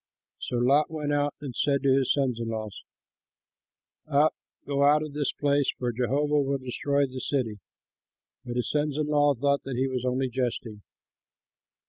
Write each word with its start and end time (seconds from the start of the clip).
So 0.39 0.57
Lot 0.57 0.89
went 0.89 1.13
out 1.13 1.35
and 1.41 1.55
said 1.55 1.83
to 1.83 1.93
his 1.95 2.11
sons 2.11 2.39
in 2.39 2.47
law, 2.47 2.69
"Up, 4.07 4.33
go 4.65 4.81
out 4.83 5.03
of 5.03 5.13
this 5.13 5.31
place, 5.31 5.69
for 5.77 5.91
Jehovah 5.91 6.41
will 6.41 6.57
destroy 6.57 7.05
the 7.05 7.21
city." 7.21 7.59
But 8.43 8.55
his 8.55 8.67
sons 8.71 8.97
in 8.97 9.05
law 9.09 9.35
thought 9.35 9.59
he 9.63 9.87
was 9.87 10.03
only 10.03 10.27
jesting. 10.31 10.81